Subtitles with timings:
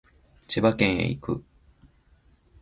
[0.47, 1.43] 千葉県へ行く